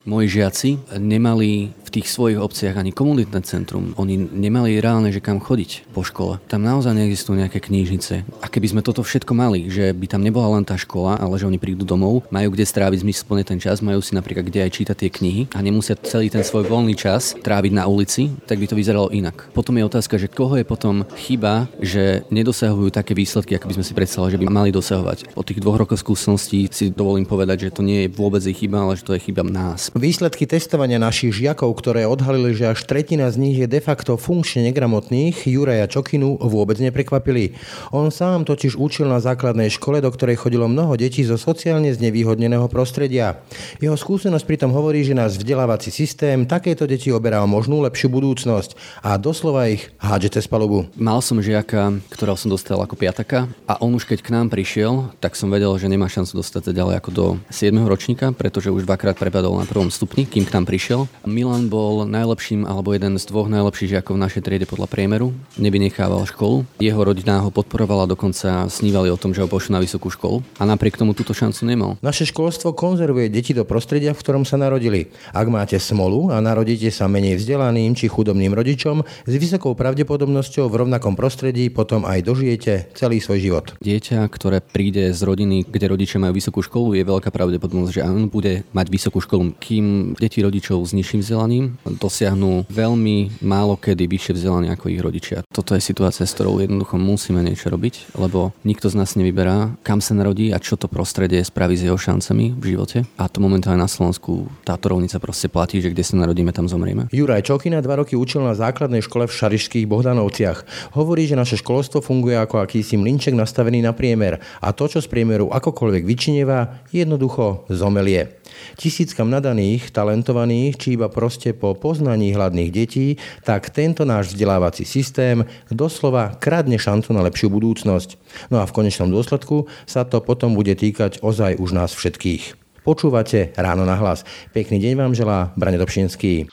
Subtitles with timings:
[0.00, 3.92] Moji žiaci nemali v tých svojich obciach ani komunitné centrum.
[3.98, 6.38] Oni nemali reálne, že kam chodiť po škole.
[6.46, 8.22] Tam naozaj neexistujú nejaké knížnice.
[8.40, 11.50] A keby sme toto všetko mali, že by tam nebola len tá škola, ale že
[11.50, 14.96] oni prídu domov, majú kde stráviť zmysluplne ten čas, majú si napríklad kde aj čítať
[14.96, 18.78] tie knihy a nemusia celý ten svoj voľný čas tráviť na ulici, tak by to
[18.78, 19.50] vyzeralo inak.
[19.50, 23.86] Potom je otázka, že koho je potom chyba, že nedosahujú také výsledky, ako by sme
[23.86, 25.34] si predstavili, že by mali dosahovať.
[25.34, 28.86] Po tých dvoch rokoch skúseností si dovolím povedať, že to nie je vôbec ich chyba,
[28.86, 29.90] ale že to je chyba nás.
[29.96, 34.68] Výsledky testovania našich žiakov, ktoré odhalili, že až tretina z nich je de facto funkčne
[34.68, 37.56] negramotných, Juraja Čokinu vôbec neprekvapili.
[37.88, 42.68] On sám totiž učil na základnej škole, do ktorej chodilo mnoho detí zo sociálne znevýhodneného
[42.68, 43.40] prostredia.
[43.80, 49.00] Jeho skúsenosť pritom hovorí, že náš vzdelávací systém takéto deti oberá o možnú lepšiu budúcnosť
[49.00, 50.84] a doslova ich hádže cez palubu.
[51.00, 55.16] Mal som žiaka, ktorého som dostal ako piataka a on už keď k nám prišiel,
[55.24, 57.72] tak som vedel, že nemá šancu dostať sa ďalej ako do 7.
[57.88, 61.08] ročníka, pretože už dvakrát prepadol na prvom stupni, kým k nám prišiel.
[61.22, 65.30] Milan bol najlepším alebo jeden z dvoch najlepších žiakov v našej triede podľa priemeru.
[65.54, 66.66] Nevynechával školu.
[66.82, 70.66] Jeho rodina ho podporovala, dokonca snívali o tom, že ho pošlu na vysokú školu a
[70.66, 71.90] napriek tomu túto šancu nemal.
[72.02, 75.14] Naše školstvo konzervuje deti do prostredia, v ktorom sa narodili.
[75.30, 80.78] Ak máte smolu a narodíte sa menej vzdelaným či chudobným rodičom, s vysokou pravdepodobnosťou v
[80.82, 83.66] rovnakom prostredí potom aj dožijete celý svoj život.
[83.78, 88.26] Dieťa, ktoré príde z rodiny, kde rodičia majú vysokú školu, je veľká pravdepodobnosť, že on
[88.26, 94.32] bude mať vysokú školu, kým deti rodičov s nižším vzdelaním dosiahnu veľmi málo kedy vyššie
[94.36, 95.38] vzdelanie ako ich rodičia.
[95.50, 99.98] Toto je situácia, s ktorou jednoducho musíme niečo robiť, lebo nikto z nás nevyberá, kam
[100.04, 102.98] sa narodí a čo to prostredie spraví s jeho šancami v živote.
[103.16, 107.08] A to momentálne na Slovensku táto rovnica proste platí, že kde sa narodíme, tam zomrieme.
[107.10, 110.92] Juraj Čokina dva roky učil na základnej škole v Šarišských Bohdanovciach.
[110.94, 115.08] Hovorí, že naše školstvo funguje ako akýsi mlinček nastavený na priemer a to, čo z
[115.10, 118.39] priemeru akokoľvek vyčinieva, jednoducho zomelie.
[118.76, 125.44] Tisíckam nadaných, talentovaných, či iba proste po poznaní hladných detí, tak tento náš vzdelávací systém
[125.70, 128.16] doslova kradne šancu na lepšiu budúcnosť.
[128.48, 132.60] No a v konečnom dôsledku sa to potom bude týkať ozaj už nás všetkých.
[132.80, 134.24] Počúvate Ráno na hlas.
[134.56, 136.48] Pekný deň vám želá Brane Dobšinský.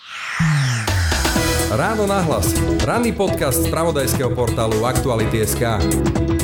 [1.71, 2.55] Ráno na hlas.
[2.83, 6.36] Ranný podcast z pravodajského portálu Aktuality.sk.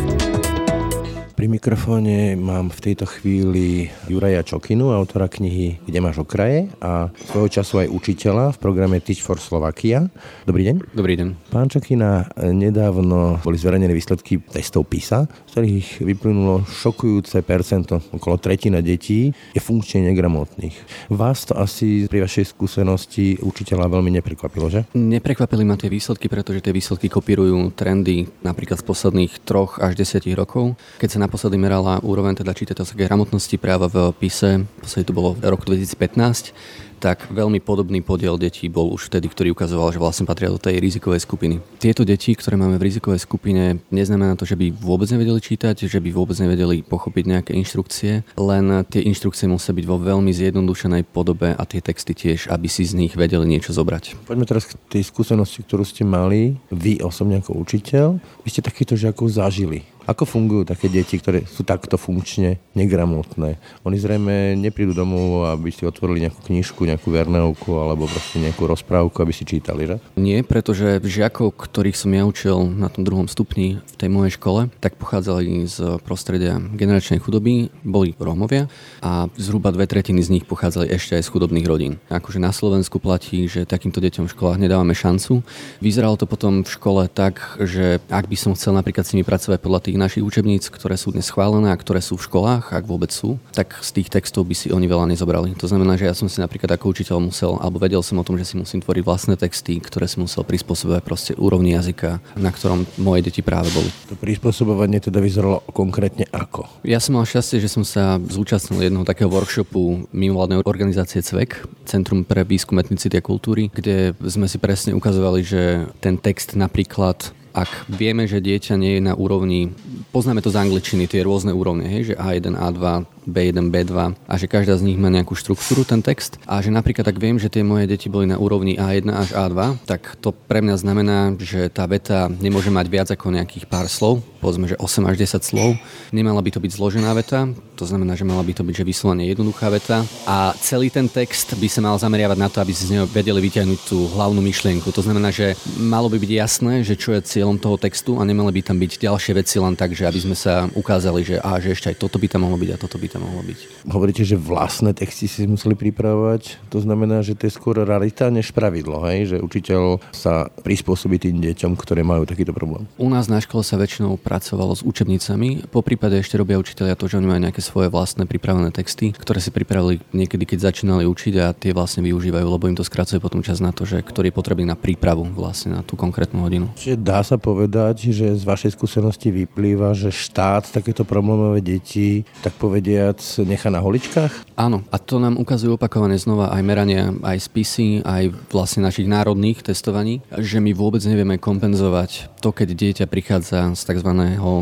[1.43, 7.51] Pri mikrofóne mám v tejto chvíli Juraja Čokinu, autora knihy Kde máš okraje a svojho
[7.51, 10.07] času aj učiteľa v programe Teach for Slovakia.
[10.47, 10.95] Dobrý deň.
[10.95, 11.51] Dobrý deň.
[11.51, 18.79] Pán Čokina, nedávno boli zverejnené výsledky testov PISA, z ktorých vyplynulo šokujúce percento, okolo tretina
[18.79, 21.11] detí je funkčne negramotných.
[21.11, 24.87] Vás to asi pri vašej skúsenosti učiteľa veľmi neprekvapilo, že?
[24.95, 30.39] Neprekvapili ma tie výsledky, pretože tie výsledky kopírujú trendy napríklad z posledných troch až desiatich
[30.39, 30.79] rokov.
[31.03, 35.49] Keď sa naposledy merala úroveň teda čitateľskej gramotnosti práva v PISE, posledy to bolo v
[35.49, 36.53] roku 2015,
[37.03, 40.79] tak veľmi podobný podiel detí bol už vtedy, ktorý ukazoval, že vlastne patria do tej
[40.79, 41.59] rizikovej skupiny.
[41.75, 45.99] Tieto deti, ktoré máme v rizikovej skupine, neznamená to, že by vôbec nevedeli čítať, že
[45.99, 51.51] by vôbec nevedeli pochopiť nejaké inštrukcie, len tie inštrukcie musia byť vo veľmi zjednodušenej podobe
[51.51, 54.23] a tie texty tiež, aby si z nich vedeli niečo zobrať.
[54.23, 58.15] Poďme teraz k tej skúsenosti, ktorú ste mali, vy osobne ako učiteľ.
[58.47, 59.83] Vy ste takýchto žiakov zažili.
[60.03, 63.55] Ako fungujú také deti, ktoré sú takto funkčne negramotné?
[63.87, 69.17] Oni zrejme neprídu domov, aby si otvorili nejakú knižku, nejakú verneovku alebo proste nejakú rozprávku,
[69.19, 69.97] aby si čítali, že?
[70.15, 74.69] Nie, pretože žiakov, ktorých som ja učil na tom druhom stupni v tej mojej škole,
[74.77, 78.69] tak pochádzali z prostredia generačnej chudoby, boli Rómovia
[79.01, 81.93] a zhruba dve tretiny z nich pochádzali ešte aj z chudobných rodín.
[82.11, 85.41] Akože na Slovensku platí, že takýmto deťom v školách nedávame šancu.
[85.79, 89.59] Vyzeralo to potom v škole tak, že ak by som chcel napríklad s nimi pracovať
[89.63, 93.09] podľa tých našich učebníc, ktoré sú dnes schválené a ktoré sú v školách, ak vôbec
[93.15, 95.55] sú, tak z tých textov by si oni veľa nezobrali.
[95.55, 98.35] To znamená, že ja som si napríklad ako učiteľ musel, alebo vedel som o tom,
[98.35, 102.83] že si musím tvoriť vlastné texty, ktoré som musel prispôsobovať proste úrovni jazyka, na ktorom
[102.99, 103.89] moje deti práve boli.
[104.11, 106.67] To prispôsobovanie teda vyzeralo konkrétne ako?
[106.87, 112.23] Ja som mal šťastie, že som sa zúčastnil jednoho takého workshopu mimovládnej organizácie CVEK, Centrum
[112.23, 115.61] pre výskum etnicity a kultúry, kde sme si presne ukazovali, že
[115.99, 119.69] ten text napríklad ak vieme, že dieťa nie je na úrovni,
[120.09, 124.45] poznáme to z angličtiny, tie rôzne úrovne, hej, že A1, A2, B1, B2 a že
[124.45, 126.37] každá z nich má nejakú štruktúru, ten text.
[126.45, 129.83] A že napríklad tak viem, že tie moje deti boli na úrovni A1 až A2,
[129.89, 134.21] tak to pre mňa znamená, že tá veta nemôže mať viac ako nejakých pár slov,
[134.43, 135.69] povedzme, že 8 až 10 slov.
[136.11, 139.23] Nemala by to byť zložená veta, to znamená, že mala by to byť že vyslovene
[139.29, 142.97] jednoduchá veta a celý ten text by sa mal zameriavať na to, aby si z
[142.97, 144.89] neho vedeli vyťahnuť tú hlavnú myšlienku.
[144.89, 148.49] To znamená, že malo by byť jasné, že čo je cieľom toho textu a nemali
[148.59, 151.71] by tam byť ďalšie veci len tak, že aby sme sa ukázali, že, á, že
[151.73, 153.85] ešte aj toto by tam mohlo byť a toto by tam mohlo byť.
[153.85, 158.49] Hovoríte, že vlastné texty si museli pripravovať, to znamená, že to je skôr rarita než
[158.49, 159.35] pravidlo, hej?
[159.35, 162.89] že učiteľ sa prispôsobí tým deťom, ktoré majú takýto problém.
[162.97, 167.05] U nás na škole sa väčšinou pracovalo s učebnicami, po prípade ešte robia učiteľia to,
[167.05, 171.33] že oni majú nejaké svoje vlastné pripravené texty, ktoré si pripravili niekedy, keď začínali učiť
[171.37, 174.37] a tie vlastne využívajú, lebo im to skracuje potom čas na to, že ktorý je
[174.39, 176.71] potrebný na prípravu vlastne na tú konkrétnu hodinu.
[176.79, 182.55] Čiže dá sa povedať, že z vašej skúsenosti vyplýva, že štát takéto problémové deti, tak
[183.03, 184.55] povediac, nechá na holičkách?
[184.55, 189.59] Áno, a to nám ukazujú opakované znova aj merania, aj spisy, aj vlastne našich národných
[189.59, 194.11] testovaní, že my vôbec nevieme kompenzovať to, keď dieťa prichádza z tzv.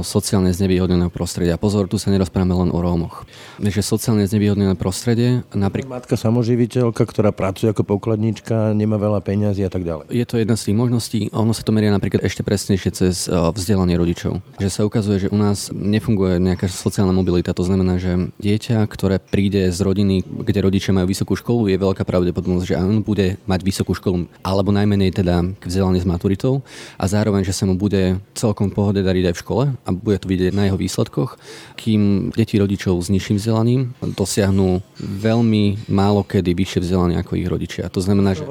[0.06, 1.58] sociálne znevýhodneného prostredia.
[1.58, 3.26] Pozor, tu sa nerozprávame len o Rómoch.
[3.58, 6.06] Že sociálne znevýhodnené prostredie, napríklad...
[6.06, 10.14] Matka samoživiteľka, ktorá pracuje ako pokladnička, nemá veľa peňazí a tak ďalej.
[10.14, 11.20] Je to jedna z tých možností.
[11.34, 14.46] Ono sa to meria napríklad ešte presnejšie cez e, vzdelanie rodičov.
[14.62, 17.58] Že sa ukazuje, že u nás nefunguje nejaká sociálna mobilita.
[17.58, 22.06] To znamená, že dieťa, ktoré príde z rodiny, kde rodičia majú vysokú školu, je veľká
[22.06, 26.62] pravdepodobnosť, že on bude mať vysokú školu, alebo najmenej teda vzdelanie s maturitou
[27.02, 30.28] a zároveň, že sa mu bude celkom pohode dariť aj v škole a bude to
[30.28, 31.38] vidieť na jeho výsledkoch,
[31.76, 37.90] kým deti rodičov s nižším vzdelaním dosiahnu veľmi málo kedy vyššie vzdelanie ako ich rodičia.
[37.92, 38.46] To znamená, že...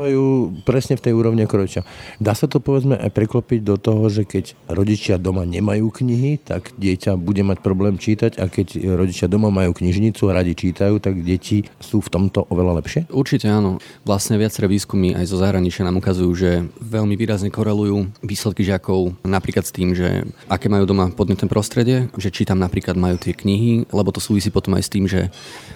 [0.67, 1.83] presne v tej úrovni ako rodičia.
[2.19, 6.75] Dá sa to povedzme aj preklopiť do toho, že keď rodičia doma nemajú knihy, tak
[6.77, 11.23] dieťa bude mať problém čítať a keď rodičia doma majú knižnicu a radi čítajú, tak
[11.23, 13.01] deti sú v tomto oveľa lepšie?
[13.11, 13.79] Určite áno.
[14.03, 16.51] Vlastne viaceré výskumy aj zo zahraničia nám ukazujú, že
[16.83, 22.31] veľmi výrazne korelujú výsledky žiakov napríklad s tým, že aké majú doma podnetné prostredie, že
[22.33, 25.31] či tam napríklad majú tie knihy, lebo to súvisí potom aj s tým, že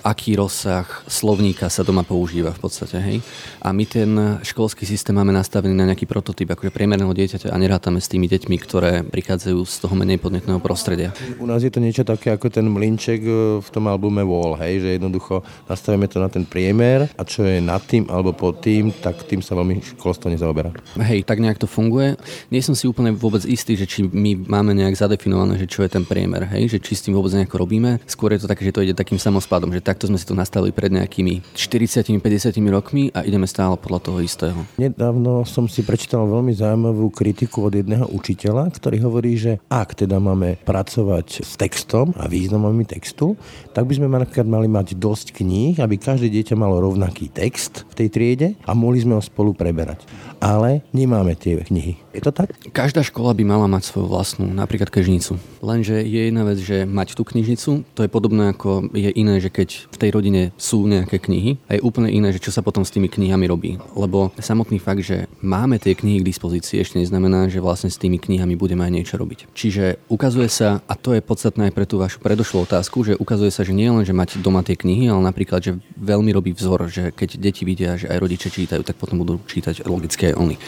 [0.05, 2.97] aký rozsah slovníka sa doma používa v podstate.
[3.01, 3.17] Hej?
[3.65, 4.11] A my ten
[4.45, 8.57] školský systém máme nastavený na nejaký prototyp akože priemerného dieťaťa a nerátame s tými deťmi,
[8.61, 11.17] ktoré prichádzajú z toho menej podnetného prostredia.
[11.41, 13.33] U nás je to niečo také ako ten mlinček e,
[13.65, 14.85] v tom albume Wall, hej?
[14.85, 18.93] že jednoducho nastavíme to na ten priemer a čo je nad tým alebo pod tým,
[18.93, 20.71] tak tým sa veľmi školstvo nezaoberá.
[21.01, 22.21] Hej, tak nejak to funguje.
[22.53, 25.89] Nie som si úplne vôbec istý, že či my máme nejak zadefinované, že čo je
[25.89, 27.97] ten priemer, hej, že či s tým vôbec nejako robíme.
[28.05, 30.77] Skôr je to také, že to ide takým samospadom, že takto sme si to nastavili
[30.77, 32.21] pred nejakými 40-50
[32.69, 34.61] rokmi a ideme stále podľa toho istého.
[34.77, 40.21] Nedávno som si prečítal veľmi zaujímavú kritiku od jedného učiteľa, ktorý hovorí, že ak teda
[40.21, 43.41] máme pracovať s textom a významami textu,
[43.73, 48.05] tak by sme napríklad mali mať dosť kníh, aby každé dieťa malo rovnaký text v
[48.05, 50.05] tej triede a mohli sme ho spolu preberať.
[50.45, 51.97] Ale nemáme tie knihy.
[52.13, 52.53] Je to tak?
[52.75, 55.39] Každá škola by mala mať svoju vlastnú, napríklad knižnicu.
[55.63, 59.55] Lenže je jedna vec, že mať tú knižnicu, to je podobné ako je iné, že
[59.55, 62.83] keď v tej rodine sú nejaké knihy, a je úplne iné, že čo sa potom
[62.83, 63.79] s tými knihami robí.
[63.95, 68.19] Lebo samotný fakt, že máme tie knihy k dispozícii, ešte neznamená, že vlastne s tými
[68.19, 69.47] knihami budeme aj niečo robiť.
[69.55, 73.55] Čiže ukazuje sa, a to je podstatné aj pre tú vašu predošlú otázku, že ukazuje
[73.55, 76.91] sa, že nie len, že mať doma tie knihy, ale napríklad, že veľmi robí vzor,
[76.91, 80.59] že keď deti vidia, že aj rodiče čítajú, tak potom budú čítať logické oni.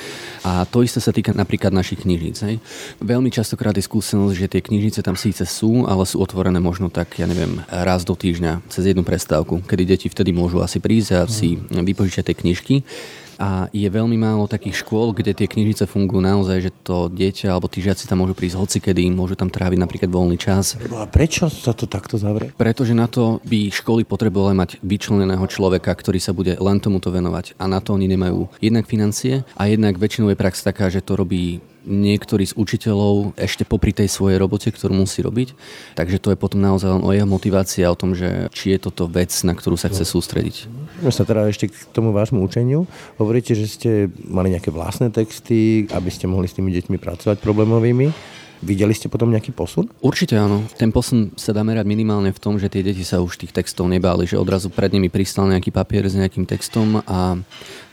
[0.47, 2.43] A to isté sa týka napríklad našich knižníc.
[2.43, 2.57] Hej.
[2.99, 7.15] Veľmi častokrát je skúsenosť, že tie knižnice tam síce sú, ale sú otvorené možno tak,
[7.23, 11.21] ja neviem, raz do týždňa, cez jednu prestávku, kedy deti vtedy môžu asi prísť a
[11.31, 12.77] si vypožičať tie knižky
[13.37, 17.69] a je veľmi málo takých škôl, kde tie knižnice fungujú naozaj, že to dieťa alebo
[17.69, 20.81] tí žiaci tam môžu prísť hocikedy, môžu tam tráviť napríklad voľný čas.
[20.89, 22.57] No a prečo sa to takto zavrie?
[22.57, 27.61] Pretože na to by školy potrebovali mať vyčleneného človeka, ktorý sa bude len tomuto venovať.
[27.61, 31.21] A na to oni nemajú jednak financie a jednak väčšinou je prax taká, že to
[31.21, 35.55] robí niektorý z učiteľov ešte popri tej svojej robote, ktorú musí robiť.
[35.95, 38.91] Takže to je potom naozaj len o jeho motivácii a o tom, že či je
[38.91, 40.67] toto vec, na ktorú sa chce sústrediť.
[41.01, 42.85] Poďme sa teda ešte k tomu vášmu učeniu.
[43.17, 43.91] Hovoríte, že ste
[44.27, 48.37] mali nejaké vlastné texty, aby ste mohli s tými deťmi pracovať problémovými.
[48.65, 49.93] Videli ste potom nejaký posun?
[50.01, 50.65] Určite áno.
[50.81, 53.85] Ten posun sa dá merať minimálne v tom, že tie deti sa už tých textov
[53.85, 57.37] nebáli, že odrazu pred nimi pristal nejaký papier s nejakým textom a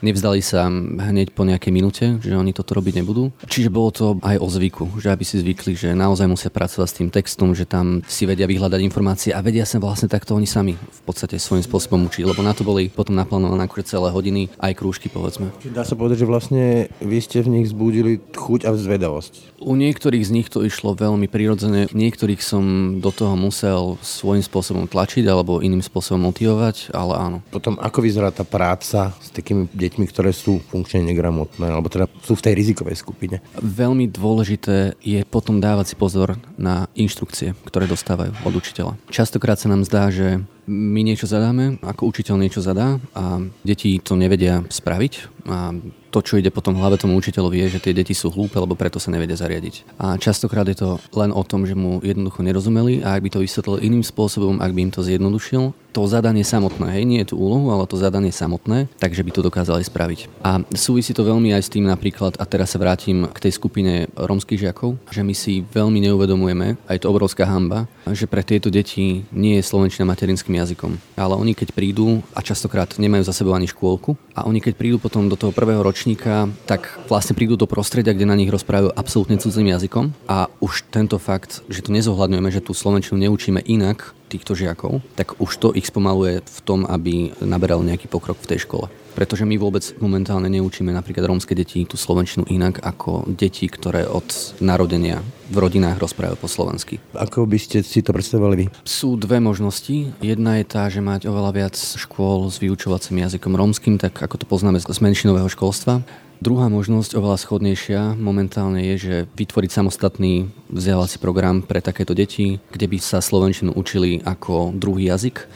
[0.04, 3.32] nevzdali sa hneď po nejakej minúte, že oni toto robiť nebudú.
[3.48, 6.98] Čiže bolo to aj o zvyku, že aby si zvykli, že naozaj musia pracovať s
[7.00, 10.76] tým textom, že tam si vedia vyhľadať informácie a vedia sa vlastne takto oni sami
[10.76, 14.76] v podstate svojím spôsobom učiť, lebo na to boli potom naplánované akože celé hodiny, aj
[14.76, 15.54] krúžky povedzme.
[15.72, 16.64] Dá sa povedať, že vlastne
[17.00, 19.64] vy ste v nich zbudili chuť a zvedavosť.
[19.64, 21.88] U niektorých z nich to išlo veľmi prirodzene.
[21.94, 27.38] Niektorých som do toho musel svojím spôsobom tlačiť alebo iným spôsobom motivovať, ale áno.
[27.54, 32.34] Potom ako vyzerá tá práca s takými deťmi, ktoré sú funkčne negramotné alebo teda sú
[32.34, 33.38] v tej rizikovej skupine?
[33.62, 38.98] Veľmi dôležité je potom dávať si pozor na inštrukcie, ktoré dostávajú od učiteľa.
[39.14, 44.16] Častokrát sa nám zdá, že my niečo zadáme, ako učiteľ niečo zadá a deti to
[44.16, 45.14] nevedia spraviť
[45.48, 45.76] a
[46.14, 49.02] to, čo ide potom hlave tomu učiteľovi, je, že tie deti sú hlúpe, lebo preto
[49.02, 49.98] sa nevedia zariadiť.
[49.98, 53.42] A častokrát je to len o tom, že mu jednoducho nerozumeli a ak by to
[53.42, 57.36] vysvetlil iným spôsobom, ak by im to zjednodušil, to zadanie samotné, hej, nie je tu
[57.38, 60.42] úlohu, ale to zadanie samotné, takže by to dokázali spraviť.
[60.42, 64.10] A súvisí to veľmi aj s tým napríklad, a teraz sa vrátim k tej skupine
[64.18, 68.74] rómskych žiakov, že my si veľmi neuvedomujeme, a je to obrovská hamba, že pre tieto
[68.74, 70.98] deti nie je slovenčina materinským jazykom.
[71.18, 74.98] Ale oni keď prídu, a častokrát nemajú za sebou ani škôlku, a oni keď prídu
[75.02, 79.38] potom do toho prvého ročníka, tak vlastne prídu do prostredia, kde na nich rozprávajú absolútne
[79.38, 84.58] cudzým jazykom a už tento fakt, že to nezohľadňujeme, že tú slovenčinu neučíme inak, týchto
[84.58, 88.90] žiakov, tak už to ich spomaluje v tom, aby naberal nejaký pokrok v tej škole.
[89.14, 94.26] Pretože my vôbec momentálne neučíme napríklad rómske deti tú slovenčinu inak ako deti, ktoré od
[94.58, 95.22] narodenia
[95.54, 96.98] v rodinách rozprávajú po slovensky.
[97.14, 98.66] Ako by ste si to predstavovali vy?
[98.82, 100.10] Sú dve možnosti.
[100.18, 104.46] Jedna je tá, že mať oveľa viac škôl s vyučovacím jazykom rómskym, tak ako to
[104.50, 106.02] poznáme z menšinového školstva.
[106.44, 112.92] Druhá možnosť, oveľa schodnejšia momentálne je, že vytvoriť samostatný vzdelávací program pre takéto deti, kde
[112.92, 115.48] by sa slovenčinu učili ako druhý jazyk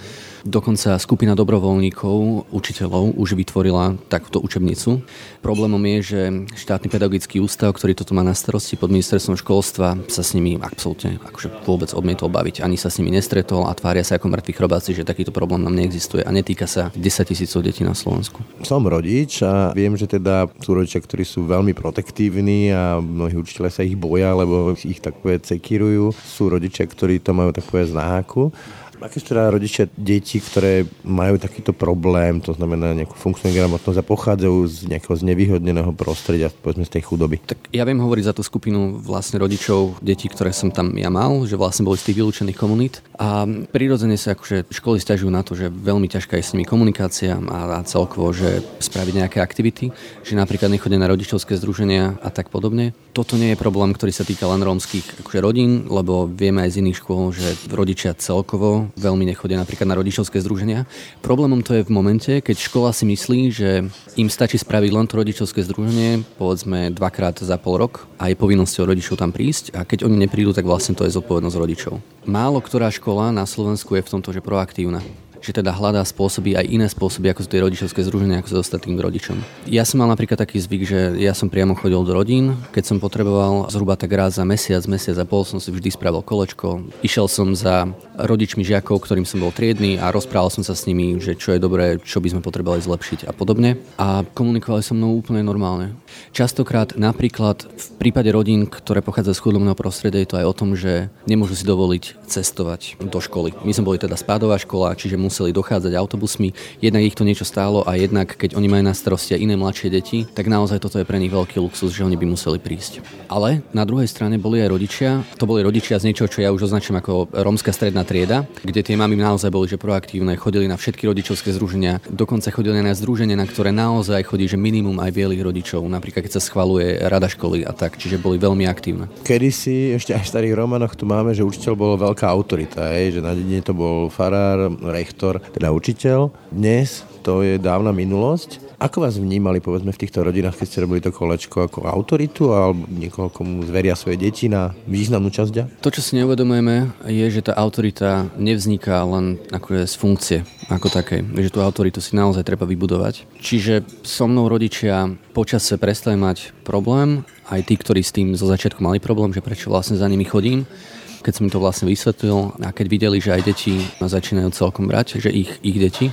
[0.48, 5.04] Dokonca skupina dobrovoľníkov, učiteľov už vytvorila takúto učebnicu.
[5.44, 6.22] Problémom je, že
[6.56, 11.20] štátny pedagogický ústav, ktorý toto má na starosti pod ministerstvom školstva, sa s nimi absolútne
[11.20, 12.63] akože vôbec odmietol baviť.
[12.63, 15.75] Ani sa s nimi nestretol a tvária sa ako mŕtvi chrobáci, že takýto problém nám
[15.75, 18.39] neexistuje a netýka sa 10 tisícov detí na Slovensku.
[18.63, 23.68] Som rodič a viem, že teda sú rodičia, ktorí sú veľmi protektívni a mnohí učiteľe
[23.68, 26.16] sa ich boja, lebo ich takové cekirujú.
[26.16, 28.56] Sú rodičia, ktorí to majú takové znáku.
[28.98, 34.10] Aké sú teda rodičia detí, ktoré majú takýto problém, to znamená nejakú funkčnú gramotnosť a
[34.10, 37.38] pochádzajú z nejakého znevýhodneného prostredia, povedzme z tej chudoby?
[37.46, 41.46] Tak ja viem hovoriť za tú skupinu vlastne rodičov detí, ktoré som tam ja mal,
[41.46, 45.54] že vlastne boli z tých vylúčených komunít a prirodzene sa akože školy stiažujú na to,
[45.54, 49.94] že veľmi ťažká je s nimi komunikácia a, a celkovo, že spraviť nejaké aktivity,
[50.25, 52.98] že napríklad nechodia na rodičovské združenia a tak podobne.
[53.13, 56.80] Toto nie je problém, ktorý sa týka len rómskych akože rodín, lebo vieme aj z
[56.82, 60.88] iných škôl, že rodičia celkovo veľmi nechodia napríklad na rodičovské združenia.
[61.20, 63.70] Problémom to je v momente, keď škola si myslí, že
[64.15, 68.88] im stačí spraviť len to rodičovské združenie, povedzme dvakrát za pol rok a je povinnosťou
[68.88, 72.00] rodičov tam prísť a keď oni neprídu, tak vlastne to je zodpovednosť rodičov.
[72.29, 75.03] Málo ktorá škola na Slovensku je v tomto, že proaktívna
[75.41, 79.00] že teda hľadá spôsoby, aj iné spôsoby, ako sú tie rodičovské združenia, ako s ostatným
[79.00, 79.38] rodičom.
[79.70, 82.98] Ja som mal napríklad taký zvyk, že ja som priamo chodil do rodín, keď som
[83.00, 86.84] potreboval zhruba tak raz za mesiac, mesiac a pol som si vždy spravil kolečko.
[87.06, 87.88] Išiel som za
[88.18, 91.62] rodičmi žiakov, ktorým som bol triedny a rozprával som sa s nimi, že čo je
[91.62, 93.78] dobré, čo by sme potrebovali zlepšiť a podobne.
[94.02, 95.94] A komunikovali so mnou úplne normálne.
[96.34, 100.70] Častokrát napríklad v prípade rodín, ktoré pochádzajú z chudobného prostredia, je to aj o tom,
[100.74, 103.54] že nemôžu si dovoliť cestovať do školy.
[103.62, 106.58] My sme boli teda spádová škola, čiže museli dochádzať autobusmi.
[106.82, 109.94] Jednak ich to niečo stálo a jednak, keď oni majú na starosti aj iné mladšie
[109.94, 113.04] deti, tak naozaj toto je pre nich veľký luxus, že oni by museli prísť.
[113.30, 115.12] Ale na druhej strane boli aj rodičia.
[115.38, 118.96] To boli rodičia z niečoho, čo ja už označím ako rómska stredná trieda, kde tie
[118.96, 123.44] mamy naozaj boli že proaktívne, chodili na všetky rodičovské združenia, dokonca chodili na združenia, na
[123.44, 127.76] ktoré naozaj chodí, že minimum aj bielých rodičov, napríklad keď sa schvaluje rada školy a
[127.76, 129.12] tak, čiže boli veľmi aktívne.
[129.28, 133.20] Kedy si ešte aj v starých romanoch tu máme, že učiteľ bol veľká autorita, je,
[133.20, 136.32] že na dedine to bol farár, rektor, teda učiteľ.
[136.48, 138.67] Dnes to je dávna minulosť.
[138.77, 142.86] Ako vás vnímali, povedzme, v týchto rodinách, keď ste robili to kolečko ako autoritu alebo
[142.86, 145.65] niekoho, komu zveria svoje deti na významnú časť dňa?
[145.81, 151.25] To, čo si neuvedomujeme, je, že tá autorita nevzniká len akože z funkcie ako také,
[151.25, 153.25] že tú autoritu si naozaj treba vybudovať.
[153.41, 158.77] Čiže so mnou rodičia počase prestali mať problém, aj tí, ktorí s tým zo začiatku
[158.77, 160.69] mali problém, že prečo vlastne za nimi chodím
[161.17, 165.19] keď som im to vlastne vysvetlil a keď videli, že aj deti začínajú celkom brať,
[165.19, 166.07] že ich, ich deti,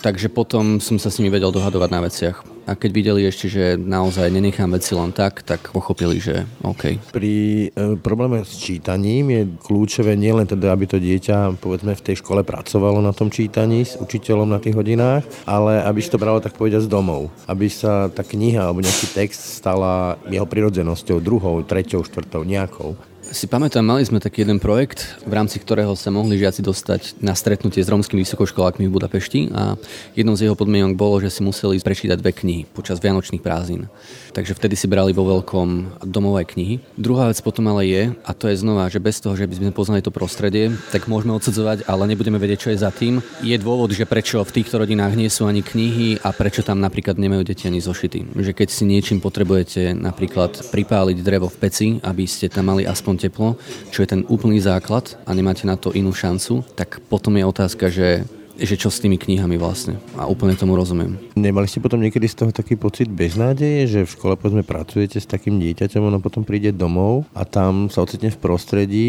[0.00, 2.38] takže potom som sa s nimi vedel dohadovať na veciach.
[2.68, 7.00] A keď videli ešte, že naozaj nenechám veci len tak, tak pochopili, že OK.
[7.16, 12.20] Pri e, probléme s čítaním je kľúčové nielen teda, aby to dieťa povedzme v tej
[12.20, 16.44] škole pracovalo na tom čítaní s učiteľom na tých hodinách, ale aby si to bralo
[16.44, 17.32] tak povedať z domov.
[17.48, 23.44] Aby sa tá kniha alebo nejaký text stala jeho prirodzenosťou, druhou, treťou, štvrtou, nejakou si
[23.44, 27.84] pamätám, mali sme taký jeden projekt, v rámci ktorého sa mohli žiaci dostať na stretnutie
[27.84, 29.76] s romskými vysokoškolákmi v Budapešti a
[30.16, 33.92] jednou z jeho podmienok bolo, že si museli prečítať dve knihy počas Vianočných prázdnin.
[34.32, 36.80] Takže vtedy si brali vo veľkom domové knihy.
[36.96, 39.76] Druhá vec potom ale je, a to je znova, že bez toho, že by sme
[39.76, 43.20] poznali to prostredie, tak môžeme odsudzovať, ale nebudeme vedieť, čo je za tým.
[43.44, 47.18] Je dôvod, že prečo v týchto rodinách nie sú ani knihy a prečo tam napríklad
[47.18, 48.38] nemajú deti ani zošity.
[48.38, 53.17] Že keď si niečím potrebujete napríklad pripáliť drevo v peci, aby ste tam mali aspoň
[53.18, 53.58] teplo,
[53.90, 57.90] čo je ten úplný základ a nemáte na to inú šancu, tak potom je otázka,
[57.90, 58.24] že
[58.58, 60.02] že čo s tými knihami vlastne.
[60.18, 61.14] A úplne tomu rozumiem.
[61.38, 65.30] Nemali ste potom niekedy z toho taký pocit beznádeje, že v škole povedzme pracujete s
[65.30, 69.08] takým dieťaťom, ono potom príde domov a tam sa ocitne v prostredí,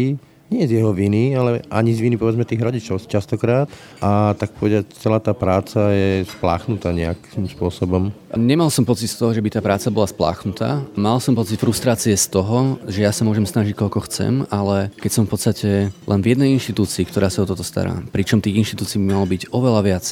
[0.50, 3.70] nie z jeho viny, ale ani z viny povedzme tých rodičov častokrát
[4.02, 8.10] a tak povedať celá tá práca je spláchnutá nejakým spôsobom.
[8.34, 10.82] Nemal som pocit z toho, že by tá práca bola spláchnutá.
[10.98, 15.10] Mal som pocit frustrácie z toho, že ja sa môžem snažiť koľko chcem, ale keď
[15.14, 18.98] som v podstate len v jednej inštitúcii, ktorá sa o toto stará, pričom tých inštitúcií
[18.98, 20.04] by malo byť oveľa viac,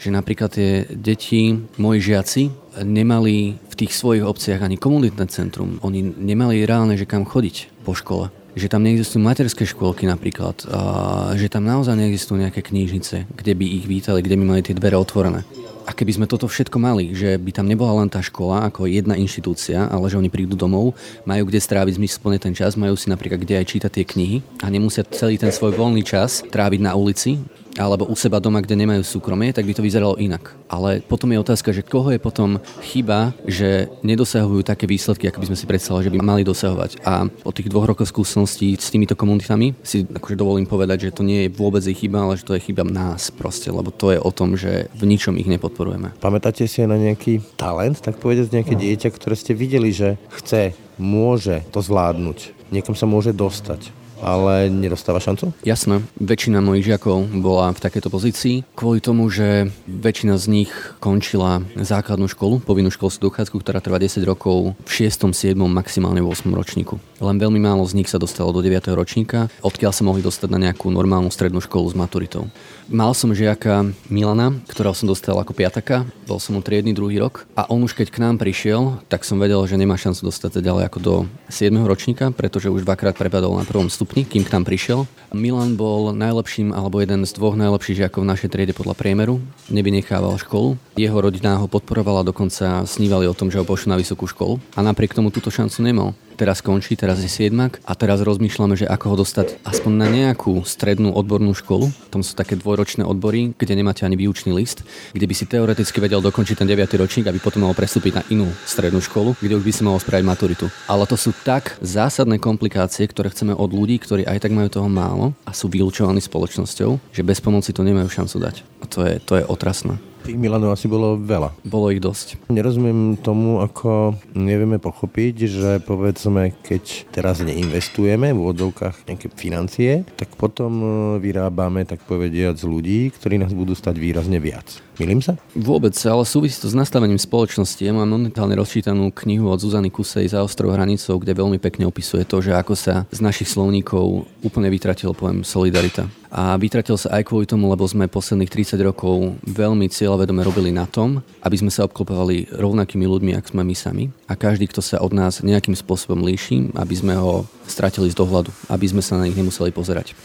[0.00, 2.42] že napríklad tie deti, moji žiaci,
[2.80, 5.80] nemali v tých svojich obciach ani komunitné centrum.
[5.84, 11.36] Oni nemali reálne, že kam chodiť po škole že tam neexistujú materské škôlky napríklad, a
[11.36, 14.96] že tam naozaj neexistujú nejaké knížnice, kde by ich vítali, kde by mali tie dvere
[14.96, 15.44] otvorené.
[15.86, 19.14] A keby sme toto všetko mali, že by tam nebola len tá škola ako jedna
[19.14, 23.38] inštitúcia, ale že oni prídu domov, majú kde stráviť zmysluplne ten čas, majú si napríklad
[23.38, 27.38] kde aj čítať tie knihy a nemusia celý ten svoj voľný čas tráviť na ulici,
[27.76, 30.56] alebo u seba doma, kde nemajú súkromie, tak by to vyzeralo inak.
[30.66, 35.48] Ale potom je otázka, že koho je potom chyba, že nedosahujú také výsledky, ako by
[35.52, 37.04] sme si predstavili, že by mali dosahovať.
[37.04, 41.22] A po tých dvoch rokoch skúseností s týmito komunitami si akože dovolím povedať, že to
[41.22, 44.18] nie je vôbec ich chyba, ale že to je chyba nás proste, lebo to je
[44.20, 46.16] o tom, že v ničom ich nepodporujeme.
[46.18, 48.80] Pamätáte si na nejaký talent, tak povedať nejaké no.
[48.80, 55.20] dieťa, ktoré ste videli, že chce, môže to zvládnuť, niekam sa môže dostať ale nedostáva
[55.20, 55.52] šancu?
[55.66, 56.04] Jasné.
[56.16, 62.28] Väčšina mojich žiakov bola v takejto pozícii kvôli tomu, že väčšina z nich končila základnú
[62.30, 66.48] školu, povinnú školskú dochádzku, ktorá trvá 10 rokov v 6., 7., maximálne v 8.
[66.52, 67.00] ročníku.
[67.20, 68.92] Len veľmi málo z nich sa dostalo do 9.
[68.92, 72.48] ročníka, odkiaľ sa mohli dostať na nejakú normálnu strednú školu s maturitou.
[72.86, 77.42] Mal som žiaka Milana, ktorého som dostal ako piataka, bol som mu triedny druhý rok
[77.58, 80.60] a on už keď k nám prišiel, tak som vedel, že nemá šancu dostať sa
[80.62, 81.14] ďalej ako do
[81.50, 81.74] 7.
[81.82, 85.10] ročníka, pretože už dvakrát prepadol na prvom stupni, kým k nám prišiel.
[85.34, 90.38] Milan bol najlepším alebo jeden z dvoch najlepších žiakov v našej triede podľa priemeru, nevynechával
[90.38, 90.78] školu.
[90.94, 94.86] Jeho rodina ho podporovala, dokonca snívali o tom, že ho pošlu na vysokú školu a
[94.86, 99.04] napriek tomu túto šancu nemal teraz končí, teraz je siedmak a teraz rozmýšľame, že ako
[99.10, 101.88] ho dostať aspoň na nejakú strednú odbornú školu.
[102.12, 104.84] Tam sú také dvojročné odbory, kde nemáte ani výučný list,
[105.16, 106.92] kde by si teoreticky vedel dokončiť ten 9.
[107.00, 110.24] ročník, aby potom mohol prestúpiť na inú strednú školu, kde už by si mohol spraviť
[110.28, 110.68] maturitu.
[110.86, 114.88] Ale to sú tak zásadné komplikácie, ktoré chceme od ľudí, ktorí aj tak majú toho
[114.92, 118.56] málo a sú vylúčovaní spoločnosťou, že bez pomoci to nemajú šancu dať.
[118.82, 119.96] A to je, to je otrasné.
[120.26, 121.54] Tých Milanov asi bolo veľa.
[121.62, 122.50] Bolo ich dosť.
[122.50, 130.34] Nerozumiem tomu, ako nevieme pochopiť, že povedzme, keď teraz neinvestujeme v úvodzovkách nejaké financie, tak
[130.34, 130.86] potom e,
[131.22, 134.82] vyrábame, tak povediať, z ľudí, ktorí nás budú stať výrazne viac.
[134.96, 135.36] Milím sa?
[135.52, 137.84] Vôbec, ale súvisí to s nastavením spoločnosti.
[137.84, 142.24] Ja mám momentálne rozčítanú knihu od Zuzany Kusej za ostrou hranicou, kde veľmi pekne opisuje
[142.24, 146.08] to, že ako sa z našich slovníkov úplne vytratil pojem solidarita.
[146.32, 150.88] A vytratil sa aj kvôli tomu, lebo sme posledných 30 rokov veľmi cieľavedome robili na
[150.88, 154.04] tom, aby sme sa obklopovali rovnakými ľuďmi, ako sme my sami.
[154.32, 158.48] A každý, kto sa od nás nejakým spôsobom líši, aby sme ho stratili z dohľadu,
[158.72, 160.16] aby sme sa na nich nemuseli pozerať.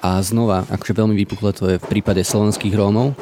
[0.00, 3.16] A znova, akože veľmi vypukle to je v prípade slovenských Rómov,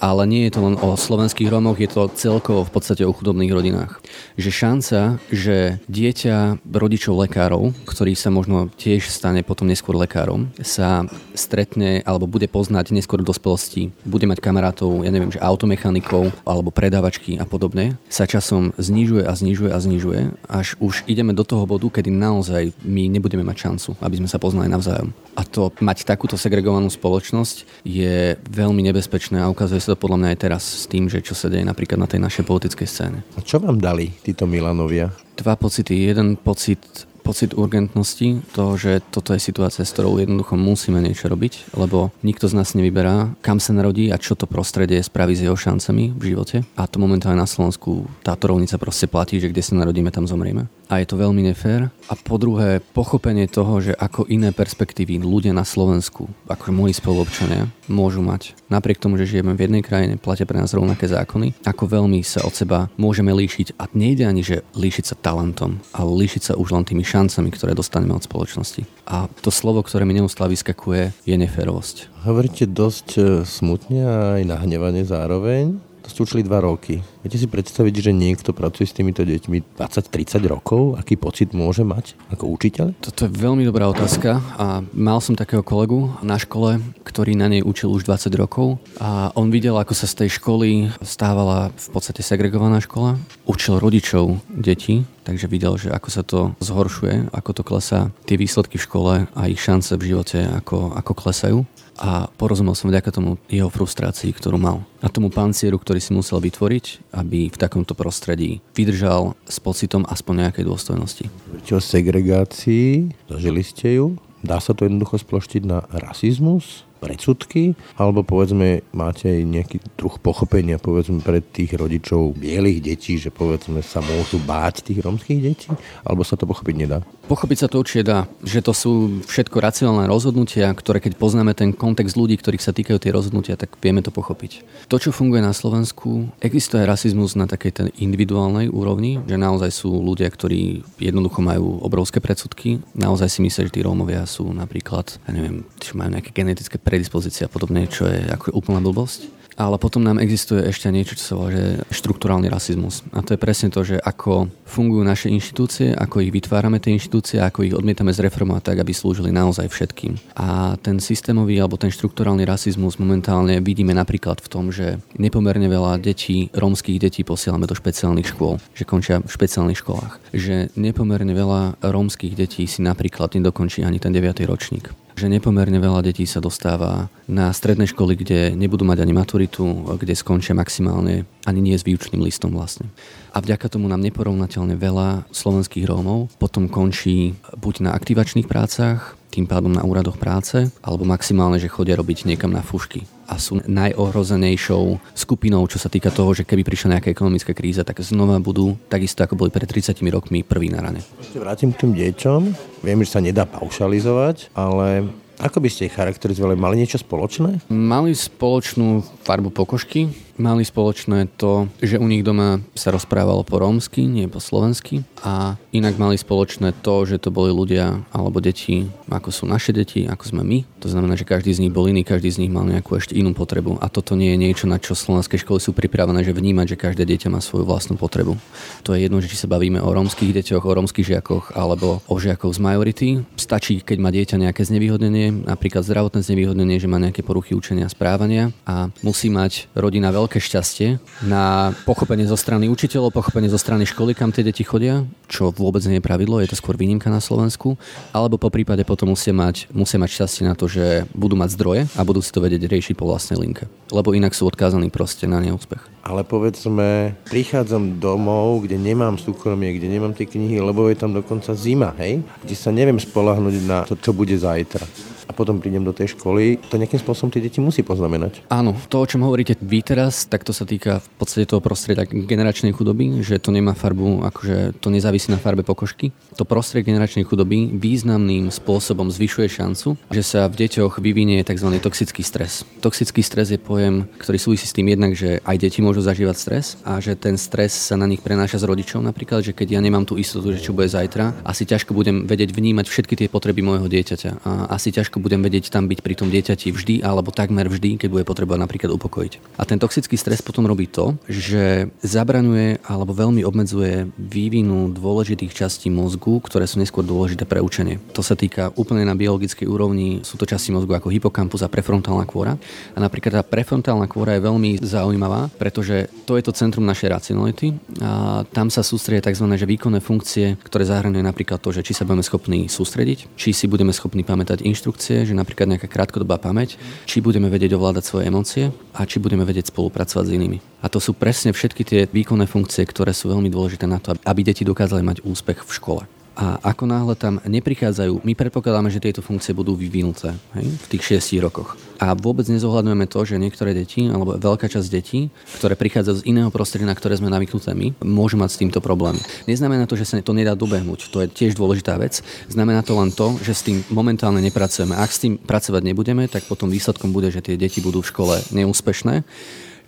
[0.00, 3.52] ale nie je to len o slovenských Rómoch, je to celkovo v podstate o chudobných
[3.52, 4.00] rodinách.
[4.40, 11.04] Že šanca, že dieťa rodičov lekárov, ktorý sa možno tiež stane potom neskôr lekárom, sa
[11.36, 16.72] stretne alebo bude poznať neskôr v dospelosti, bude mať kamarátov, ja neviem, že automechanikov alebo
[16.72, 21.68] predávačky a podobne, sa časom znižuje a znižuje a znižuje, až už ideme do toho
[21.68, 25.12] bodu, kedy naozaj my nebudeme mať šancu, aby sme sa poznali navzájom.
[25.36, 30.38] A to mať takúto segregovanú spoločnosť je veľmi nebezpečné a ukazuje sa podľa mňa aj
[30.38, 33.18] teraz s tým, že čo sa deje napríklad na tej našej politickej scéne.
[33.34, 35.14] A čo vám dali títo Milanovia?
[35.38, 36.10] Dva pocity.
[36.10, 41.76] Jeden pocit pocit urgentnosti, toho, že toto je situácia, s ktorou jednoducho musíme niečo robiť,
[41.78, 45.54] lebo nikto z nás nevyberá, kam sa narodí a čo to prostredie spraví s jeho
[45.54, 46.66] šancami v živote.
[46.74, 50.66] A to momentálne na Slovensku táto rovnica proste platí, že kde sa narodíme, tam zomrieme.
[50.90, 51.86] A je to veľmi nefér.
[52.10, 57.70] A po druhé, pochopenie toho, že ako iné perspektívy ľudia na Slovensku, ako moji spoluobčania,
[57.86, 58.58] môžu mať.
[58.66, 62.42] Napriek tomu, že žijeme v jednej krajine, platia pre nás rovnaké zákony, ako veľmi sa
[62.42, 63.78] od seba môžeme líšiť.
[63.78, 67.78] A nejde ani, že líšiť sa talentom, ale líšiť sa už len tými šancami, ktoré
[67.78, 68.82] dostaneme od spoločnosti.
[69.06, 72.10] A to slovo, ktoré mi neustále vyskakuje, je neférovosť.
[72.26, 75.89] Hovoríte dosť e, smutne a aj nahnevane zároveň.
[76.20, 77.00] Učili dva roky.
[77.24, 81.00] Viete si predstaviť, že niekto pracuje s týmito deťmi 20-30 rokov?
[81.00, 82.92] Aký pocit môže mať ako učiteľ?
[83.00, 87.64] Toto je veľmi dobrá otázka a mal som takého kolegu na škole, ktorý na nej
[87.64, 92.20] učil už 20 rokov a on videl, ako sa z tej školy stávala v podstate
[92.20, 93.16] segregovaná škola.
[93.48, 98.76] Učil rodičov detí, takže videl, že ako sa to zhoršuje, ako to klesá, tie výsledky
[98.76, 101.58] v škole a ich šance v živote, ako, ako klesajú.
[101.96, 104.84] A porozumel som vďaka tomu jeho frustrácii, ktorú mal.
[105.00, 110.48] A tomu pancieru, ktorý si musel vytvoriť, aby v takomto prostredí vydržal s pocitom aspoň
[110.48, 111.26] nejakej dôstojnosti.
[111.70, 114.20] O segregácii, zažili ste ju?
[114.40, 116.88] Dá sa to jednoducho sploštiť na rasizmus?
[117.00, 123.32] Predsudky, alebo povedzme máte aj nejaký druh pochopenia povedzme pre tých rodičov bielých detí, že
[123.32, 125.70] povedzme sa môžu báť tých romských detí,
[126.04, 127.00] alebo sa to pochopiť nedá?
[127.30, 131.70] Pochopiť sa to určite dá, že to sú všetko racionálne rozhodnutia, ktoré keď poznáme ten
[131.70, 134.66] kontext ľudí, ktorých sa týkajú tie rozhodnutia, tak vieme to pochopiť.
[134.90, 139.94] To, čo funguje na Slovensku, existuje rasizmus na takej tej individuálnej úrovni, že naozaj sú
[139.94, 145.30] ľudia, ktorí jednoducho majú obrovské predsudky, naozaj si myslia, že tí Rómovia sú napríklad, ja
[145.30, 149.38] neviem, že majú nejaké genetické predispozícia a podobne, čo je ako úplná blbosť.
[149.60, 153.04] Ale potom nám existuje ešte niečo, čo sa volá že štruktúrálny rasizmus.
[153.12, 157.44] A to je presne to, že ako fungujú naše inštitúcie, ako ich vytvárame tie inštitúcie,
[157.44, 160.16] ako ich odmietame zreformovať tak, aby slúžili naozaj všetkým.
[160.40, 166.00] A ten systémový alebo ten štruktúrálny rasizmus momentálne vidíme napríklad v tom, že nepomerne veľa
[166.00, 170.12] detí, rómskych detí posielame do špeciálnych škôl, že končia v špeciálnych školách.
[170.32, 174.40] Že nepomerne veľa rómskych detí si napríklad nedokončí ani ten 9.
[174.48, 174.88] ročník
[175.20, 180.16] že nepomerne veľa detí sa dostáva na stredné školy, kde nebudú mať ani maturitu, kde
[180.16, 182.88] skončia maximálne ani nie s výučným listom vlastne.
[183.36, 189.46] A vďaka tomu nám neporovnateľne veľa slovenských Rómov potom končí buď na aktivačných prácach, tým
[189.46, 194.98] pádom na úradoch práce, alebo maximálne, že chodia robiť niekam na fušky a sú najohrozenejšou
[195.14, 199.22] skupinou, čo sa týka toho, že keby prišla nejaká ekonomická kríza, tak znova budú takisto
[199.22, 200.98] ako boli pred 30 rokmi prví na rane.
[201.22, 202.40] Ešte vrátim k tým deťom.
[202.82, 205.06] Viem, že sa nedá paušalizovať, ale
[205.40, 206.58] ako by ste ich charakterizovali?
[206.58, 207.70] Mali niečo spoločné?
[207.72, 214.08] Mali spoločnú farbu pokožky, mali spoločné to, že u nich doma sa rozprávalo po rómsky,
[214.08, 219.28] nie po slovensky a inak mali spoločné to, že to boli ľudia alebo deti, ako
[219.28, 220.58] sú naše deti, ako sme my.
[220.80, 223.36] To znamená, že každý z nich bol iný, každý z nich mal nejakú ešte inú
[223.36, 226.80] potrebu a toto nie je niečo, na čo slovenské školy sú pripravené, že vnímať, že
[226.80, 228.40] každé dieťa má svoju vlastnú potrebu.
[228.88, 232.14] To je jedno, že či sa bavíme o rómskych deťoch, o rómskych žiakoch alebo o
[232.16, 233.08] žiakoch z majority.
[233.34, 238.54] Stačí, keď má dieťa nejaké znevýhodnenie, napríklad zdravotné znevýhodnenie, že má nejaké poruchy učenia správania
[238.62, 243.82] a musí mať rodina veľké veľké šťastie na pochopenie zo strany učiteľov, pochopenie zo strany
[243.82, 247.18] školy, kam tie deti chodia, čo vôbec nie je pravidlo, je to skôr výnimka na
[247.18, 247.74] Slovensku,
[248.14, 251.82] alebo po prípade potom musia mať, musia mať šťastie na to, že budú mať zdroje
[251.98, 255.42] a budú si to vedieť riešiť po vlastnej linke, lebo inak sú odkázaní proste na
[255.42, 256.06] neúspech.
[256.06, 261.58] Ale povedzme, prichádzam domov, kde nemám súkromie, kde nemám tie knihy, lebo je tam dokonca
[261.58, 262.22] zima, hej?
[262.46, 264.86] Kde sa neviem spolahnuť na to, čo bude zajtra
[265.30, 268.50] a potom prídem do tej školy, to nejakým spôsobom tie deti musí poznamenať.
[268.50, 272.02] Áno, to, o čom hovoríte vy teraz, tak to sa týka v podstate toho prostredia
[272.02, 276.10] generačnej chudoby, že to nemá farbu, akože to nezávisí na farbe pokožky.
[276.34, 281.70] To prostredie generačnej chudoby významným spôsobom zvyšuje šancu, že sa v deťoch vyvinie tzv.
[281.78, 282.66] toxický stres.
[282.82, 286.74] Toxický stres je pojem, ktorý súvisí s tým jednak, že aj deti môžu zažívať stres
[286.82, 290.02] a že ten stres sa na nich prenáša z rodičov napríklad, že keď ja nemám
[290.02, 293.86] tú istotu, že čo bude zajtra, asi ťažko budem vedieť vnímať všetky tie potreby môjho
[293.86, 298.00] dieťaťa a asi ťažko budem vedieť tam byť pri tom dieťati vždy alebo takmer vždy,
[298.00, 299.60] keď bude potreba napríklad upokojiť.
[299.60, 305.92] A ten toxický stres potom robí to, že zabraňuje alebo veľmi obmedzuje vývinu dôležitých častí
[305.92, 308.00] mozgu, ktoré sú neskôr dôležité pre učenie.
[308.16, 312.24] To sa týka úplne na biologickej úrovni, sú to časti mozgu ako hypokampus a prefrontálna
[312.24, 312.56] kôra.
[312.96, 317.76] A napríklad tá prefrontálna kôra je veľmi zaujímavá, pretože to je to centrum našej racionality
[318.00, 319.44] a tam sa sústredia tzv.
[319.50, 323.66] Že výkonné funkcie, ktoré zahrňujú napríklad to, že či sa budeme schopní sústrediť, či si
[323.66, 328.30] budeme schopní pamätať inštrukcie, emócie, že napríklad nejaká krátkodobá pamäť, či budeme vedieť ovládať svoje
[328.30, 330.58] emócie a či budeme vedieť spolupracovať s inými.
[330.82, 334.40] A to sú presne všetky tie výkonné funkcie, ktoré sú veľmi dôležité na to, aby
[334.46, 336.02] deti dokázali mať úspech v škole.
[336.38, 341.20] A ako náhle tam neprichádzajú, my predpokladáme, že tieto funkcie budú vyvinuté hej, v tých
[341.20, 341.74] 6 rokoch.
[342.00, 345.28] A vôbec nezohľadňujeme to, že niektoré deti, alebo veľká časť detí,
[345.60, 349.20] ktoré prichádzajú z iného prostredia, na ktoré sme navyknuté my, môžu mať s týmto problém.
[349.44, 351.12] Neznamená to, že sa to nedá dobehnúť.
[351.12, 352.24] To je tiež dôležitá vec.
[352.48, 354.96] Znamená to len to, že s tým momentálne nepracujeme.
[354.96, 358.34] Ak s tým pracovať nebudeme, tak potom výsledkom bude, že tie deti budú v škole
[358.54, 359.26] neúspešné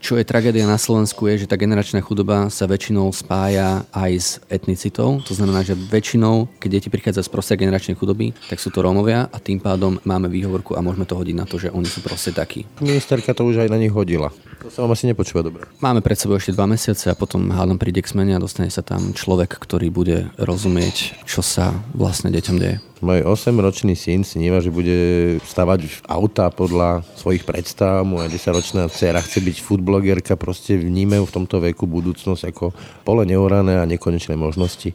[0.02, 4.28] čo je tragédia na Slovensku je, že tá generačná chudoba sa väčšinou spája aj s
[4.50, 5.22] etnicitou.
[5.22, 9.30] To znamená, že väčšinou, keď deti prichádzajú z prostredia generačnej chudoby, tak sú to Rómovia
[9.30, 12.34] a tým pádom máme výhovorku a môžeme to hodiť na to, že oni sú proste
[12.34, 12.66] takí.
[12.82, 14.34] Ministerka to už aj na nich hodila.
[14.66, 15.70] To sa vám asi nepočúva dobre.
[15.78, 18.82] Máme pred sebou ešte dva mesiace a potom hádam príde k zmene a dostane sa
[18.82, 22.82] tam človek, ktorý bude rozumieť, čo sa vlastne deťom deje.
[23.02, 24.94] Môj 8-ročný syn sníva, že bude
[25.42, 28.06] stavať auta podľa svojich predstav.
[28.06, 30.38] Moja 10-ročná dcera chce byť foodblogerka.
[30.38, 32.70] Proste vnímajú v tomto veku budúcnosť ako
[33.02, 34.94] pole neorané a nekonečné možnosti.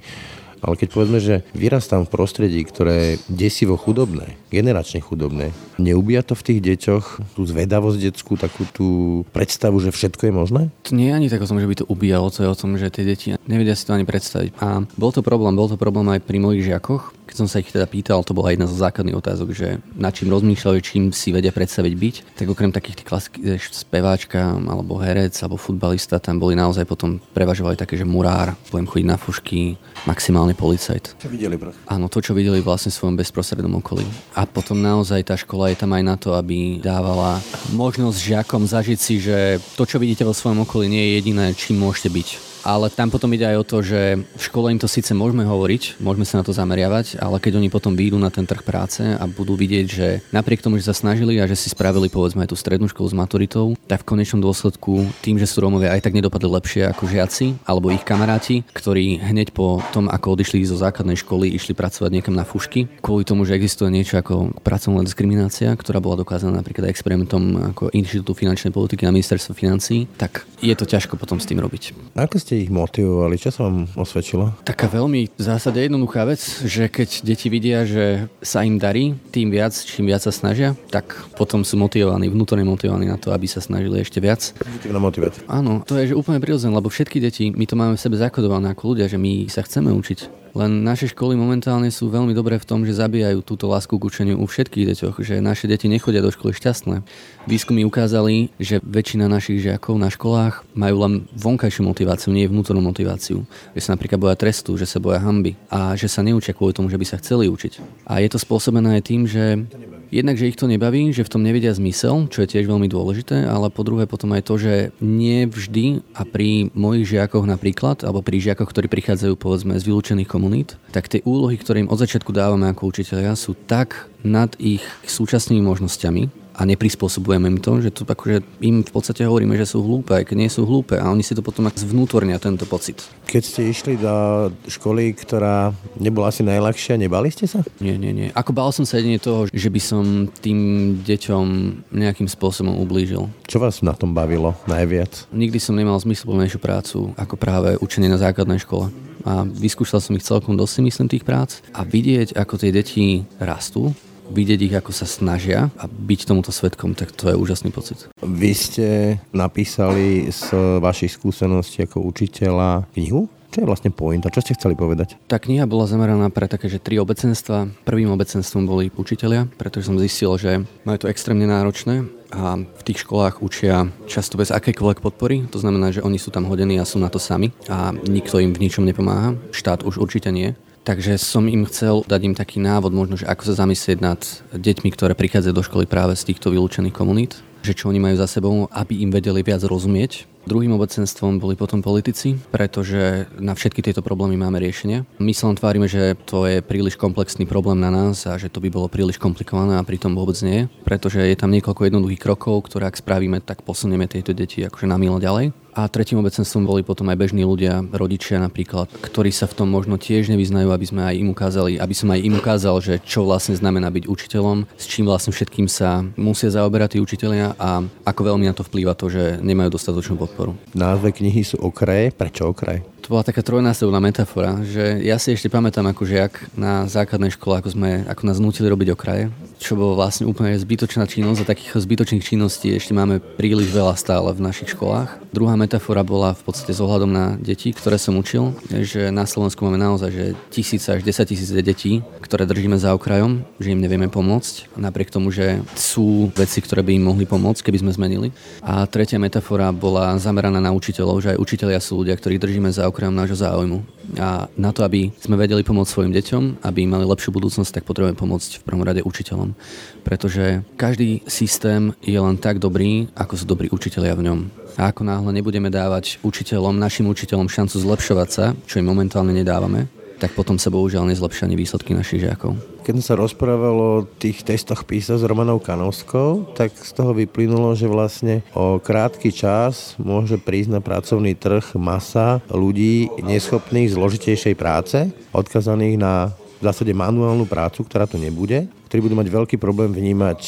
[0.63, 6.34] Ale keď povedzme, že vyrastám v prostredí, ktoré je desivo chudobné, generačne chudobné, neubíja to
[6.34, 7.06] v tých deťoch
[7.38, 8.88] tú zvedavosť detskú, takú tú
[9.36, 10.62] predstavu, že všetko je možné?
[10.89, 12.89] To nie je ani tak o že by to ubíjalo, to je o tom, že
[12.89, 14.58] tie deti nevedia si to ani predstaviť.
[14.58, 17.69] A bol to problém, bol to problém aj pri mojich žiakoch, keď som sa ich
[17.69, 21.51] teda pýtal, to bola jedna zo základných otázok, že na čím rozmýšľajú, čím si vedia
[21.51, 26.87] predstaviť byť, tak okrem takých tých klasických speváčka alebo herec alebo futbalista, tam boli naozaj
[26.87, 29.75] potom prevažovali také, že murár, budem chodiť na fušky,
[30.07, 31.19] maximálne policajt.
[31.19, 31.83] Čo videli proste?
[31.91, 34.07] Áno, to, čo videli vlastne v svojom bezprostrednom okolí.
[34.39, 37.43] A potom naozaj tá škola je tam aj na to, aby dávala
[37.75, 41.83] možnosť žiakom zažiť si, že to, čo vidíte vo svojom okolí, nie je jediné, čím
[41.83, 45.15] môžete byť ale tam potom ide aj o to, že v škole im to síce
[45.15, 48.60] môžeme hovoriť, môžeme sa na to zameriavať, ale keď oni potom výjdu na ten trh
[48.60, 52.43] práce a budú vidieť, že napriek tomu, že sa snažili a že si spravili povedzme
[52.43, 56.03] aj tú strednú školu s maturitou, tak v konečnom dôsledku tým, že sú Rómovia aj
[56.03, 60.75] tak nedopadli lepšie ako žiaci alebo ich kamaráti, ktorí hneď po tom, ako odišli zo
[60.75, 65.71] základnej školy, išli pracovať niekam na fušky, kvôli tomu, že existuje niečo ako pracovná diskriminácia,
[65.71, 70.84] ktorá bola dokázaná napríklad experimentom ako Inštitútu finančnej politiky na ministerstvo financí, tak je to
[70.84, 71.95] ťažko potom s tým robiť.
[72.17, 73.38] Ako ste ich motivovali?
[73.38, 74.56] Čo sa vám osvedčilo?
[74.65, 79.54] Taká veľmi v zásade jednoduchá vec, že keď deti vidia, že sa im darí, tým
[79.54, 83.62] viac, čím viac sa snažia, tak potom sú motivovaní, vnútorne motivovaní na to, aby sa
[83.62, 84.54] snažili ešte viac.
[84.58, 85.46] Pozitívna motivácia.
[85.46, 88.74] Áno, to je že úplne prirodzené, lebo všetky deti, my to máme v sebe zakodované
[88.74, 90.46] ako ľudia, že my sa chceme učiť.
[90.58, 94.41] Len naše školy momentálne sú veľmi dobré v tom, že zabíjajú túto lásku k učeniu
[94.41, 97.06] u všetkých deťoch, že naše deti nechodia do školy šťastné.
[97.46, 103.46] Výskumy ukázali, že väčšina našich žiakov na školách majú len vonkajšiu motiváciu, nie vnútornú motiváciu.
[103.78, 106.89] Že sa napríklad boja trestu, že sa boja hamby a že sa neučia kvôli tomu,
[106.89, 108.04] že by sa chceli učiť.
[108.10, 109.62] A je to spôsobené aj tým, že
[110.08, 113.43] Jednak, že ich to nebaví, že v tom nevidia zmysel, čo je tiež veľmi dôležité,
[113.43, 118.24] ale po druhé potom aj to, že nie vždy a pri mojich žiakoch napríklad, alebo
[118.24, 122.32] pri žiakoch, ktorí prichádzajú povedzme z vylúčených komunít, tak tie úlohy, ktoré im od začiatku
[122.32, 128.02] dávame ako učiteľia, sú tak nad ich súčasnými možnosťami, a neprispôsobujeme im to, že to
[128.04, 131.22] akože im v podstate hovoríme, že sú hlúpe, aj keď nie sú hlúpe a oni
[131.22, 133.06] si to potom zvnútornia tento pocit.
[133.30, 135.70] Keď ste išli do školy, ktorá
[136.02, 137.62] nebola asi najľahšia, nebali ste sa?
[137.78, 138.28] Nie, nie, nie.
[138.34, 140.58] Ako bál som sa jedine toho, že by som tým
[141.06, 141.46] deťom
[141.93, 143.30] nejakým spôsobom ublížil.
[143.46, 145.30] Čo vás na tom bavilo najviac?
[145.30, 148.89] Nikdy som nemal zmysluplnejšiu prácu ako práve učenie na základnej škole
[149.28, 153.91] a vyskúšal som ich celkom dosť, myslím, tých prác a vidieť, ako tie deti rastú
[154.31, 158.07] vidieť ich, ako sa snažia a byť tomuto svetkom, tak to je úžasný pocit.
[158.21, 158.87] Vy ste
[159.31, 163.31] napísali z vašich skúseností ako učiteľa knihu?
[163.47, 165.15] Čo je vlastne a Čo ste chceli povedať?
[165.25, 167.71] Tá kniha bola zameraná pre také, že tri obecenstva.
[167.87, 173.07] Prvým obecenstvom boli učitelia, pretože som zistil, že majú to extrémne náročné a v tých
[173.07, 175.47] školách učia často bez akejkoľvek podpory.
[175.55, 178.51] To znamená, že oni sú tam hodení a sú na to sami a nikto im
[178.51, 179.39] v ničom nepomáha.
[179.55, 180.51] Štát už určite nie.
[180.88, 184.23] Takže som im chcel dať im taký návod, možno, že ako sa zamyslieť nad
[184.56, 188.23] deťmi, ktoré prichádzajú do školy práve z týchto vylúčených komunít, že čo oni majú za
[188.23, 190.23] sebou, aby im vedeli viac rozumieť.
[190.47, 195.04] Druhým obecenstvom boli potom politici, pretože na všetky tieto problémy máme riešenie.
[195.19, 198.63] My sa len tvárime, že to je príliš komplexný problém na nás a že to
[198.63, 202.88] by bolo príliš komplikované a pritom vôbec nie, pretože je tam niekoľko jednoduchých krokov, ktoré
[202.88, 205.52] ak spravíme, tak posunieme tieto deti akože na milo ďalej.
[205.77, 210.01] A tretím obecenstvom boli potom aj bežní ľudia, rodičia napríklad, ktorí sa v tom možno
[210.01, 213.53] tiež nevyznajú, aby sme aj im ukázali, aby som aj im ukázal, že čo vlastne
[213.53, 218.49] znamená byť učiteľom, s čím vlastne všetkým sa musia zaoberať tí učiteľia a ako veľmi
[218.49, 220.57] na to vplýva to, že nemajú dostatočnú podporu.
[220.73, 222.09] Názve knihy sú okraje.
[222.09, 222.81] Prečo okraje?
[223.08, 227.56] To bola taká trojnásobná metafora, že ja si ešte pamätám ako žiak na základnej škole,
[227.56, 231.82] ako, sme, ako nás nutili robiť okraje čo bolo vlastne úplne zbytočná činnosť a takých
[231.82, 235.17] zbytočných činností ešte máme príliš veľa stále v našich školách.
[235.34, 239.65] Druhá metafora bola v podstate s ohľadom na deti, ktoré som učil, že na Slovensku
[239.65, 244.08] máme naozaj že tisíc až 10 tisíc detí, ktoré držíme za okrajom, že im nevieme
[244.08, 248.30] pomôcť, napriek tomu, že sú veci, ktoré by im mohli pomôcť, keby sme zmenili.
[248.62, 252.86] A tretia metafora bola zameraná na učiteľov, že aj učiteľia sú ľudia, ktorí držíme za
[252.86, 253.86] okrajom nášho záujmu.
[254.17, 258.17] A na to, aby sme vedeli pomôcť svojim deťom, aby mali lepšiu budúcnosť, tak potrebujeme
[258.17, 259.53] pomôcť v prvom rade učiteľom.
[260.01, 264.39] Pretože každý systém je len tak dobrý, ako sú dobrí učiteľia v ňom.
[264.77, 269.89] A ako náhle nebudeme dávať učiteľom, našim učiteľom šancu zlepšovať sa, čo im momentálne nedávame,
[270.17, 272.58] tak potom sa bohužiaľ nezlepšia ani výsledky našich žiakov.
[272.82, 277.86] Keď sa rozprávalo o tých testoch PISA s Romanou Kanovskou, tak z toho vyplynulo, že
[277.86, 284.97] vlastne o krátky čas môže prísť na pracovný trh masa ľudí neschopných zložitejšej práce,
[285.36, 290.39] odkazaných na v zásade manuálnu prácu, ktorá to nebude ktorí budú mať veľký problém vnímať,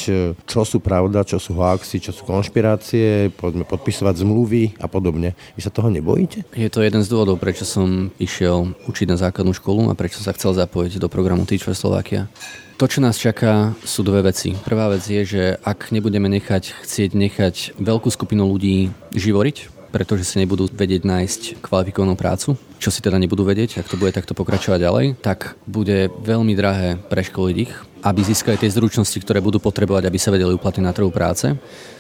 [0.48, 5.36] čo sú pravda, čo sú hoaxy, čo sú konšpirácie, poďme podpisovať zmluvy a podobne.
[5.60, 6.48] Vy sa toho nebojíte?
[6.56, 10.32] Je to jeden z dôvodov, prečo som išiel učiť na základnú školu a prečo sa
[10.32, 12.32] chcel zapojiť do programu Teach for Slovakia.
[12.80, 14.56] To, čo nás čaká, sú dve veci.
[14.56, 20.40] Prvá vec je, že ak nebudeme nechať, chcieť nechať veľkú skupinu ľudí živoriť, pretože si
[20.40, 24.80] nebudú vedieť nájsť kvalifikovanú prácu, čo si teda nebudú vedieť, ak to bude takto pokračovať
[24.80, 30.20] ďalej, tak bude veľmi drahé preškoliť ich aby získali tie zručnosti, ktoré budú potrebovať, aby
[30.20, 31.52] sa vedeli uplatniť na trhu práce.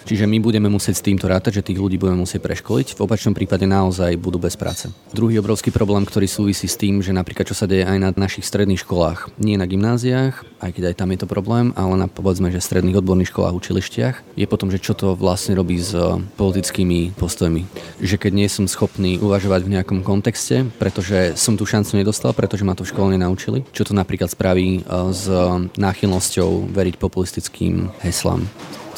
[0.09, 2.97] Čiže my budeme musieť s týmto rátať, že tých ľudí budeme musieť preškoliť.
[2.97, 4.89] V opačnom prípade naozaj budú bez práce.
[5.13, 8.47] Druhý obrovský problém, ktorý súvisí s tým, že napríklad čo sa deje aj na našich
[8.47, 12.49] stredných školách, nie na gymnáziách, aj keď aj tam je to problém, ale na povedzme,
[12.49, 17.13] že stredných odborných školách, učilištiach, je potom, že čo to vlastne robí s eh, politickými
[17.13, 17.69] postojmi.
[18.01, 22.65] Že keď nie som schopný uvažovať v nejakom kontexte, pretože som tú šancu nedostal, pretože
[22.65, 25.29] ma to v škole nenaučili, čo to napríklad spraví eh, s
[25.89, 28.45] náchylnosťou veriť populistickým heslám.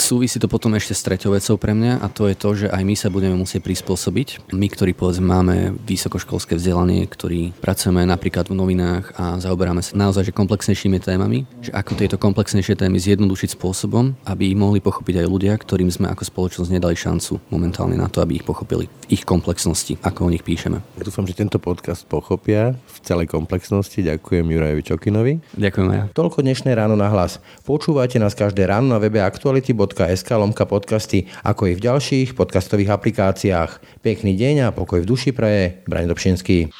[0.02, 2.82] Súvisí to potom ešte s treťou vecou pre mňa a to je to, že aj
[2.82, 4.50] my sa budeme musieť prispôsobiť.
[4.50, 10.34] My, ktorí povedzme máme vysokoškolské vzdelanie, ktorí pracujeme napríklad v novinách a zaoberáme sa naozaj
[10.34, 15.28] že komplexnejšími témami, že ako tieto komplexnejšie témy zjednodušiť spôsobom, aby ich mohli pochopiť aj
[15.30, 19.22] ľudia, ktorým sme ako spoločnosť nedali šancu momentálne na to, aby ich pochopili v ich
[19.22, 20.82] komplexnosti, ako o nich píšeme.
[20.98, 24.02] Dúfam, že tento podcast pochopia v celej komplexnosti.
[24.02, 25.34] Ďakujem Jurajovi Čokinovi.
[25.54, 26.00] Ďakujem aj.
[26.18, 27.38] Toľko dnešné ráno na hlas.
[27.70, 32.96] Počúvajte nás každé ráno na webe aktuality www.podcast.sk lomka podcasty, ako i v ďalších podcastových
[32.96, 34.02] aplikáciách.
[34.02, 35.84] Pekný deň a pokoj v duši praje.
[35.88, 36.72] Braň Dobšinský.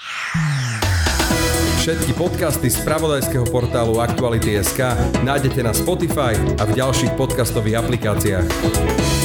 [1.82, 4.80] Všetky podcasty z pravodajského portálu Aktuality.sk
[5.26, 9.21] nájdete na Spotify a v ďalších podcastových aplikáciách.